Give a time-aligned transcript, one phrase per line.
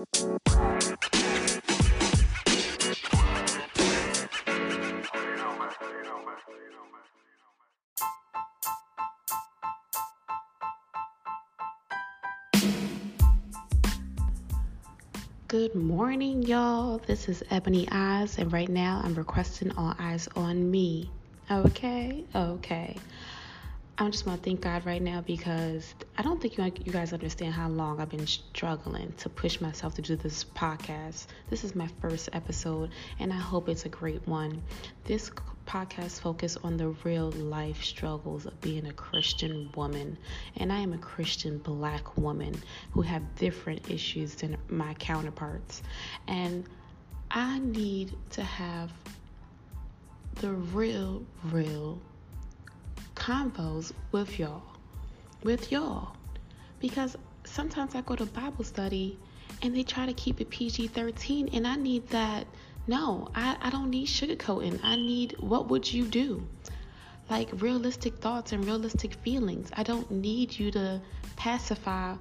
[0.00, 0.40] Good
[15.74, 16.96] morning, y'all.
[17.06, 21.10] This is Ebony Eyes, and right now I'm requesting all eyes on me.
[21.50, 22.96] Okay, okay.
[24.02, 27.12] I just want to thank God right now because I don't think you, you guys
[27.12, 31.26] understand how long I've been struggling to push myself to do this podcast.
[31.50, 34.62] This is my first episode, and I hope it's a great one.
[35.04, 35.30] This
[35.66, 40.16] podcast focuses on the real life struggles of being a Christian woman,
[40.56, 42.54] and I am a Christian black woman
[42.92, 45.82] who have different issues than my counterparts,
[46.26, 46.64] and
[47.30, 48.90] I need to have
[50.36, 51.22] the real,
[51.52, 52.00] real
[53.20, 54.62] convos with y'all.
[55.42, 56.16] With y'all.
[56.80, 59.18] Because sometimes I go to Bible study
[59.62, 62.46] and they try to keep it PG 13, and I need that.
[62.86, 64.80] No, I, I don't need sugarcoating.
[64.82, 66.46] I need what would you do?
[67.28, 69.70] Like realistic thoughts and realistic feelings.
[69.76, 71.02] I don't need you to
[71.36, 72.16] pacify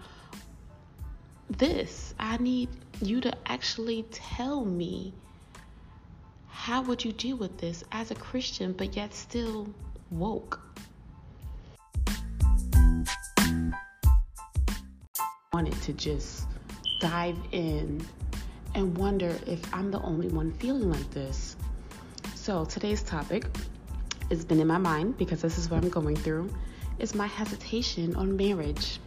[1.50, 2.14] this.
[2.20, 2.70] I need
[3.02, 5.14] you to actually tell me
[6.50, 9.74] how would you deal with this as a Christian, but yet still
[10.12, 10.69] woke?
[15.60, 16.48] Wanted to just
[17.02, 18.02] dive in
[18.76, 21.58] and wonder if I'm the only one feeling like this.
[22.34, 23.44] So, today's topic
[24.30, 26.50] has been in my mind because this is what I'm going through
[26.98, 29.02] is my hesitation on marriage.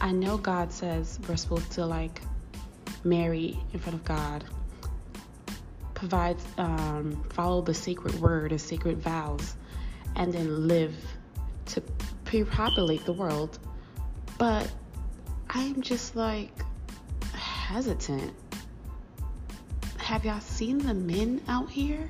[0.00, 2.22] I know God says we're supposed to like
[3.04, 4.42] marry in front of God,
[5.94, 9.54] provide, um, follow the sacred word and sacred vows,
[10.16, 10.96] and then live
[11.66, 11.80] to
[12.24, 13.60] pre-populate the world.
[14.38, 14.68] But
[15.50, 16.50] I'm just like
[17.32, 18.34] hesitant.
[19.96, 22.08] Have y'all seen the men out here?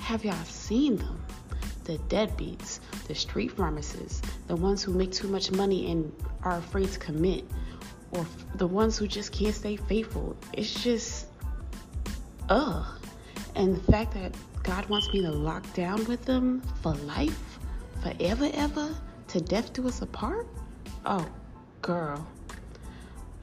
[0.00, 1.22] Have y'all seen them?
[1.84, 6.12] The deadbeats, the street pharmacists, the ones who make too much money and
[6.42, 7.44] are afraid to commit,
[8.12, 10.36] or the ones who just can't stay faithful.
[10.52, 11.26] It's just,
[12.48, 12.84] ugh.
[13.54, 17.58] And the fact that God wants me to lock down with them for life,
[18.02, 18.94] forever, ever,
[19.28, 20.46] to death do us apart?
[21.04, 21.26] Oh,
[21.86, 22.26] girl,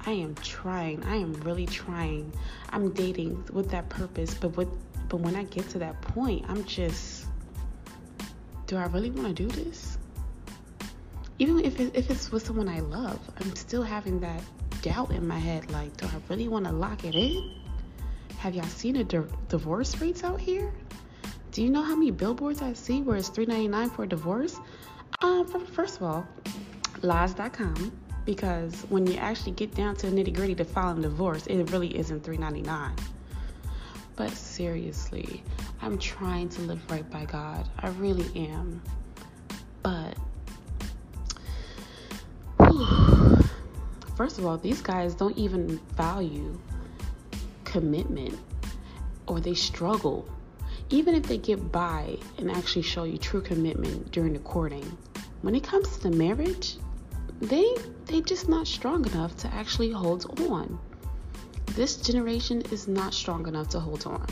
[0.06, 1.02] I am trying.
[1.06, 2.34] I am really trying.
[2.72, 4.68] I'm dating with that purpose, but with
[5.08, 7.26] but when I get to that point, I'm just
[8.68, 9.98] do I really want to do this?
[11.40, 14.42] Even if it, if it's with someone I love, I'm still having that
[14.82, 17.50] doubt in my head like, do I really want to lock it in?
[18.40, 20.74] Have y'all seen the di- divorce rates out here?
[21.52, 24.60] Do you know how many billboards I see where it's $3.99 for a divorce?
[25.22, 26.28] Um, first of all,
[27.02, 31.72] lies.com because when you actually get down to the nitty gritty to filing divorce, it
[31.72, 32.98] really isn't $3.99.
[34.16, 35.44] But seriously,
[35.82, 37.68] I'm trying to live right by God.
[37.80, 38.82] I really am.
[39.82, 40.16] But
[44.16, 46.60] first of all, these guys don't even value
[47.66, 48.40] commitment
[49.28, 50.28] or they struggle.
[50.90, 54.86] Even if they get by and actually show you true commitment during the courting,
[55.42, 56.78] when it comes to the marriage,
[57.44, 60.80] they they just not strong enough to actually hold on.
[61.76, 64.26] This generation is not strong enough to hold on.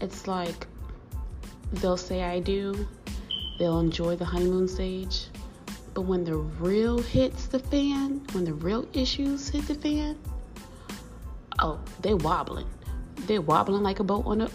[0.00, 0.66] It's like
[1.72, 2.86] they'll say I do,
[3.58, 5.26] they'll enjoy the honeymoon stage,
[5.94, 10.16] but when the real hits the fan, when the real issues hit the fan,
[11.58, 12.68] oh, they wobbling.
[13.26, 14.50] They're wobbling like a boat on the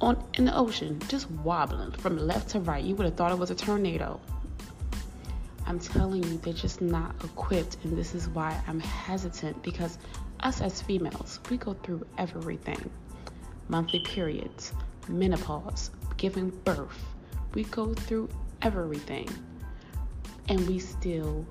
[0.00, 2.82] on in the ocean, just wobbling from left to right.
[2.82, 4.20] You would have thought it was a tornado.
[5.70, 9.98] I'm telling you, they're just not equipped, and this is why I'm hesitant because
[10.40, 12.90] us as females, we go through everything
[13.68, 14.72] monthly periods,
[15.06, 17.00] menopause, giving birth.
[17.54, 18.30] We go through
[18.62, 19.28] everything,
[20.48, 21.46] and we still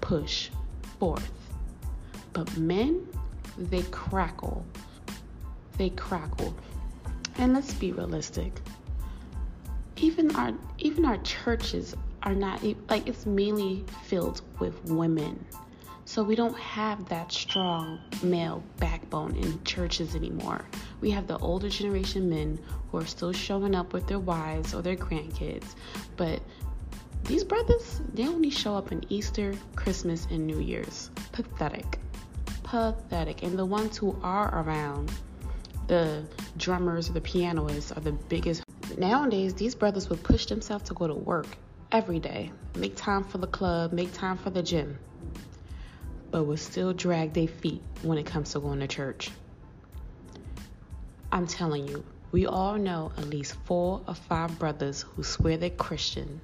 [0.00, 0.48] push
[0.98, 1.30] forth.
[2.32, 3.06] But men,
[3.58, 4.64] they crackle.
[5.76, 6.54] They crackle.
[7.36, 8.62] And let's be realistic.
[9.98, 11.94] Even our even our churches
[12.28, 15.42] are not like it's mainly filled with women.
[16.04, 20.66] So we don't have that strong male backbone in churches anymore.
[21.00, 22.58] We have the older generation men
[22.90, 25.74] who are still showing up with their wives or their grandkids.
[26.18, 26.42] But
[27.24, 31.10] these brothers, they only show up in Easter, Christmas, and New Year's.
[31.32, 31.98] Pathetic.
[32.62, 33.42] Pathetic.
[33.42, 35.10] And the ones who are around,
[35.86, 36.24] the
[36.58, 38.64] drummers or the pianists, are the biggest.
[38.98, 41.46] Nowadays, these brothers would push themselves to go to work
[41.92, 42.52] every day.
[42.74, 44.98] Make time for the club, make time for the gym.
[46.30, 49.30] but will still drag their feet when it comes to going to church.
[51.32, 55.70] I'm telling you, we all know at least four or five brothers who swear they're
[55.70, 56.40] Christian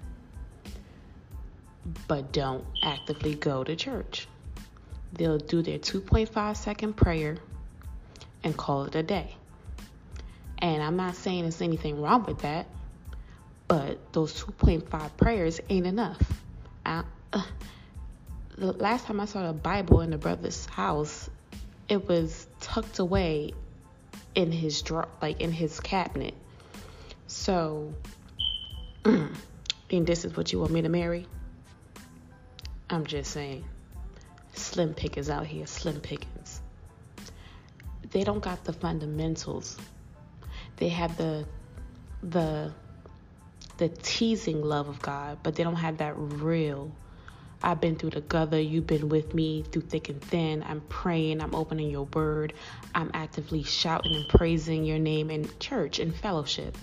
[2.08, 4.26] but don't actively go to church.
[5.12, 7.36] They'll do their 2.5 second prayer
[8.42, 9.36] and call it a day.
[10.58, 12.66] And I'm not saying there's anything wrong with that,
[13.68, 16.20] but those 2.5 prayers ain't enough.
[16.84, 17.42] I, uh,
[18.56, 21.28] the last time I saw the Bible in the brother's house,
[21.88, 23.52] it was tucked away
[24.34, 26.34] in his drawer, like in his cabinet.
[27.26, 27.94] So,
[29.04, 29.36] and
[29.90, 31.26] this is what you want me to marry?
[32.90, 33.64] I'm just saying,
[34.52, 36.60] slim pickings out here, slim pickings.
[38.10, 39.76] They don't got the fundamentals.
[40.76, 41.46] They have the
[42.22, 42.72] the
[43.76, 46.92] the teasing love of God, but they don't have that real.
[47.62, 50.62] I've been through the gutter, you've been with me through thick and thin.
[50.62, 52.52] I'm praying, I'm opening your word,
[52.94, 56.76] I'm actively shouting and praising your name in church and fellowship.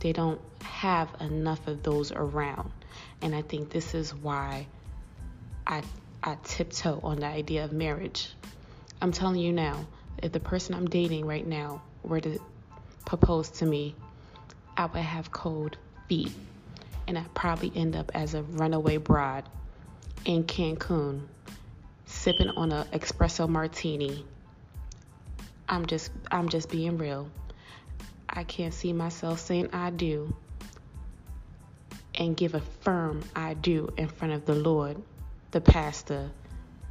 [0.00, 2.70] They don't have enough of those around.
[3.22, 4.66] And I think this is why
[5.66, 5.82] I
[6.22, 8.28] I tiptoe on the idea of marriage.
[9.00, 9.86] I'm telling you now,
[10.22, 12.38] if the person I'm dating right now were to
[13.06, 13.94] propose to me,
[14.76, 15.78] I would have cold
[16.10, 16.32] feet
[17.06, 19.44] and I'd probably end up as a runaway bride
[20.24, 21.22] in Cancun
[22.04, 24.24] sipping on an espresso martini.
[25.68, 27.30] I'm just I'm just being real.
[28.28, 30.34] I can't see myself saying I do
[32.16, 35.00] and give a firm I do in front of the Lord
[35.52, 36.28] the pastor,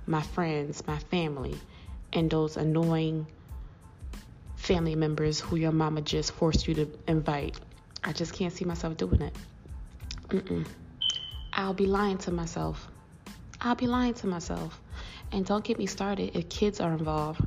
[0.07, 1.55] my friends, my family,
[2.13, 3.27] and those annoying
[4.55, 7.59] family members who your mama just forced you to invite.
[8.03, 9.35] I just can't see myself doing it.
[10.29, 10.67] Mm-mm.
[11.53, 12.87] I'll be lying to myself.
[13.61, 14.81] I'll be lying to myself.
[15.31, 17.41] And don't get me started if kids are involved.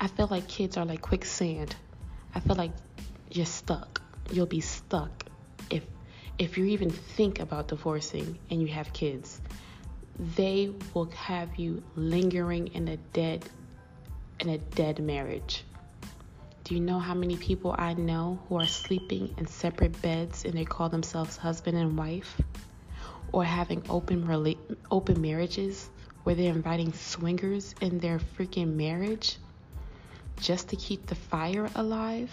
[0.00, 1.74] I feel like kids are like quicksand.
[2.34, 2.72] I feel like
[3.30, 4.00] you're stuck.
[4.30, 5.24] You'll be stuck
[5.70, 5.84] if
[6.38, 9.40] if you even think about divorcing and you have kids
[10.18, 13.48] they will have you lingering in a dead
[14.40, 15.64] in a dead marriage.
[16.68, 20.52] Do you know how many people I know who are sleeping in separate beds and
[20.52, 22.38] they call themselves husband and wife?
[23.32, 25.88] Or having open rela- open marriages
[26.24, 29.38] where they're inviting swingers in their freaking marriage
[30.40, 32.30] just to keep the fire alive?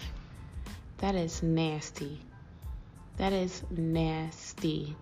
[0.98, 2.20] That is nasty.
[3.16, 4.94] That is nasty.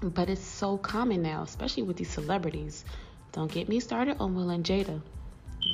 [0.00, 2.84] But it's so common now, especially with these celebrities.
[3.32, 5.02] Don't get me started on Will and Jada.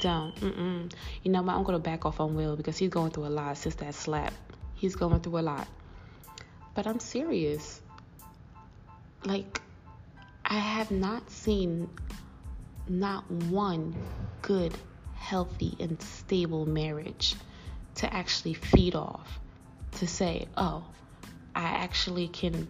[0.03, 0.35] Don't.
[0.35, 0.93] Mm-mm.
[1.23, 3.57] You know, I'm going to back off on Will because he's going through a lot
[3.57, 4.35] since that slap.
[4.75, 5.69] He's going through a lot.
[6.75, 7.81] But I'm serious.
[9.25, 9.61] Like,
[10.45, 11.89] I have not seen
[12.89, 13.95] not one
[14.43, 14.77] good,
[15.15, 17.37] healthy, and stable marriage
[17.97, 19.39] to actually feed off.
[19.99, 20.85] To say, oh,
[21.55, 22.67] I actually can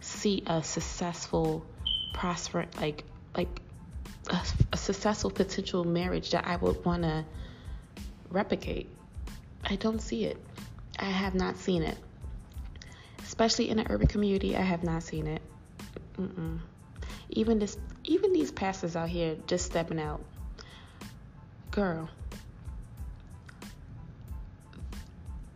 [0.00, 1.66] see a successful,
[2.14, 3.04] prosper like
[3.36, 3.60] like
[4.28, 4.40] a,
[4.72, 7.24] a successful potential marriage that I would want to
[8.30, 8.88] replicate.
[9.64, 10.38] I don't see it.
[10.98, 11.96] I have not seen it.
[13.20, 15.42] Especially in an urban community, I have not seen it.
[16.18, 16.58] Mm-mm.
[17.30, 20.20] Even this, even these pastors out here just stepping out.
[21.70, 22.10] Girl,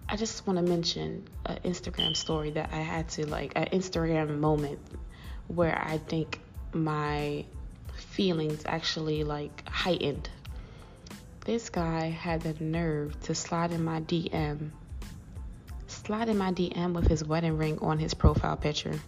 [0.09, 4.38] I just want to mention an Instagram story that I had to like an Instagram
[4.38, 4.79] moment
[5.49, 6.41] where I think
[6.73, 7.45] my
[8.17, 10.31] feelings actually like heightened.
[11.45, 14.71] This guy had the nerve to slide in my DM,
[15.87, 18.99] slide in my DM with his wedding ring on his profile picture.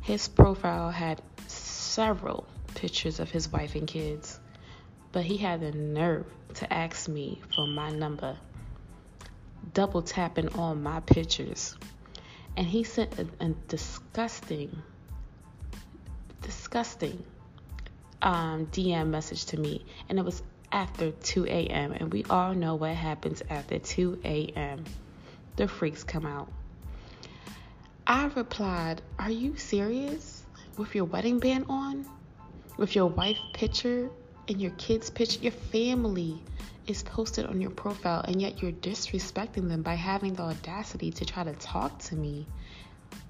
[0.00, 4.40] His profile had several pictures of his wife and kids,
[5.12, 8.34] but he had the nerve to ask me for my number
[9.74, 11.76] double tapping on my pictures.
[12.56, 14.82] And he sent a, a disgusting,
[16.40, 17.22] disgusting
[18.22, 19.84] um, DM message to me.
[20.08, 21.92] And it was after 2 a.m.
[21.92, 24.84] And we all know what happens after 2 a.m.
[25.56, 26.50] The freaks come out.
[28.06, 30.44] I replied, Are you serious?
[30.76, 32.06] With your wedding band on?
[32.76, 34.10] With your wife picture
[34.48, 35.40] and your kids picture?
[35.40, 36.42] Your family
[36.86, 41.24] is posted on your profile and yet you're disrespecting them by having the audacity to
[41.24, 42.46] try to talk to me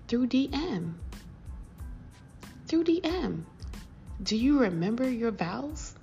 [0.09, 0.95] through DM.
[2.67, 3.43] Through DM.
[4.23, 5.95] Do you remember your vows?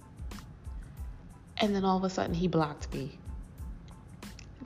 [1.57, 3.19] And then all of a sudden he blocked me.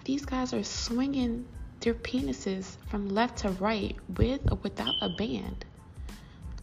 [0.05, 1.45] These guys are swinging
[1.81, 5.65] their penises from left to right with or without a band.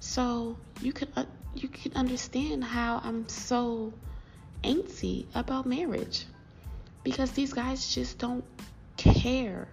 [0.00, 3.92] So you can uh, you can understand how I'm so
[4.64, 6.24] antsy about marriage
[7.04, 8.44] because these guys just don't
[8.96, 9.68] care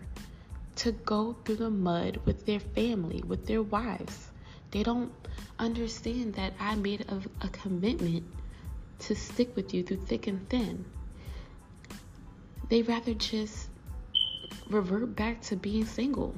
[0.77, 4.31] to go through the mud with their family, with their wives.
[4.75, 5.13] They don't
[5.57, 8.25] understand that I made a, a commitment
[8.99, 10.83] to stick with you through thick and thin.
[12.67, 13.69] They rather just
[14.69, 16.35] revert back to being single.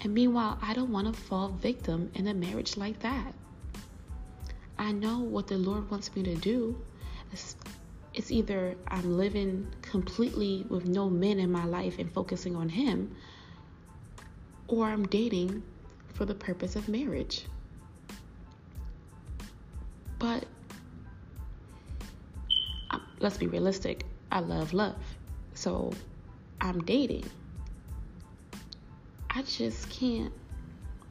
[0.00, 3.32] And meanwhile, I don't want to fall victim in a marriage like that.
[4.76, 6.76] I know what the Lord wants me to do.
[7.32, 7.54] It's,
[8.12, 13.14] it's either I'm living completely with no men in my life and focusing on Him,
[14.66, 15.62] or I'm dating
[16.16, 17.44] for the purpose of marriage.
[20.18, 20.44] But
[23.18, 24.04] let's be realistic.
[24.32, 24.96] I love love.
[25.54, 25.92] So
[26.60, 27.24] I'm dating.
[29.28, 30.32] I just can't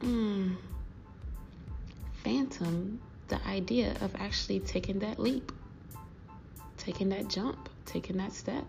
[0.00, 0.56] mm,
[2.24, 5.52] phantom the idea of actually taking that leap,
[6.76, 8.64] taking that jump, taking that step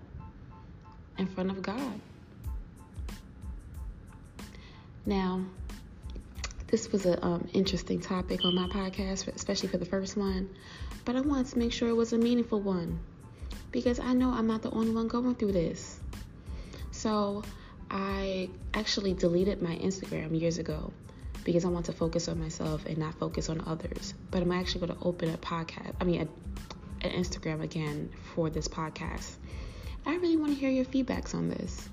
[1.17, 1.99] in front of God.
[5.07, 5.41] Now,
[6.67, 10.49] this was an um, interesting topic on my podcast, especially for the first one,
[11.05, 12.99] but I wanted to make sure it was a meaningful one
[13.71, 15.99] because I know I'm not the only one going through this.
[16.91, 17.43] So,
[17.89, 20.91] I actually deleted my Instagram years ago
[21.43, 24.13] because I want to focus on myself and not focus on others.
[24.31, 26.27] But I'm actually going to open a podcast, I mean,
[27.01, 29.31] an Instagram again for this podcast.
[30.05, 31.87] I really want to hear your feedbacks on this.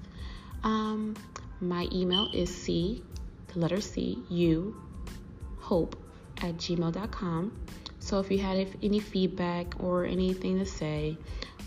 [0.64, 1.14] Um,
[1.60, 3.02] my email is C,
[3.54, 4.80] the letter C, U,
[5.58, 5.96] hope
[6.38, 7.58] at gmail.com.
[8.00, 11.16] So if you had any feedback or anything to say,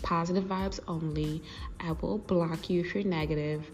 [0.02, 1.42] positive vibes only,
[1.80, 3.68] I will block you if you're negative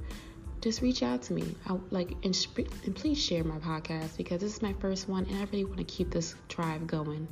[0.65, 1.55] just reach out to me.
[1.69, 5.27] I like and, sp- and please share my podcast because this is my first one
[5.27, 7.29] and I really want to keep this drive going.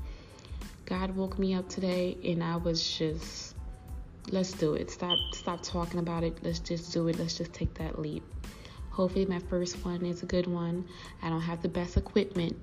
[0.84, 3.56] God woke me up today and I was just
[4.30, 4.90] let's do it.
[4.90, 6.36] Stop stop talking about it.
[6.42, 7.18] Let's just do it.
[7.18, 8.22] Let's just take that leap.
[8.92, 10.86] Hopefully my first one is a good one.
[11.22, 12.56] I don't have the best equipment.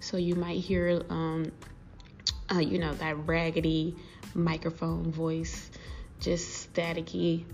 [0.00, 1.52] So you might hear um
[2.50, 3.96] uh, you know that raggedy
[4.34, 5.70] microphone voice
[6.20, 7.44] just staticky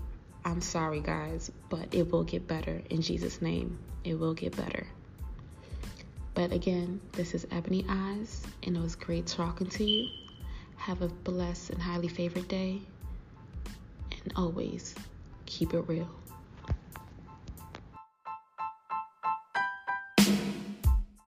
[0.47, 3.79] I'm sorry, guys, but it will get better in Jesus' name.
[4.03, 4.85] It will get better.
[6.35, 10.09] But again, this is Ebony Eyes, and it was great talking to you.
[10.75, 12.79] Have a blessed and highly favored day,
[14.11, 14.93] and always
[15.47, 16.09] keep it real.